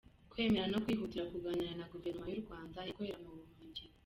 [0.31, 3.83] «Kwemera no kwihutira kuganira na Guverinoma y’u Rwanda ikorera mu buhungiro».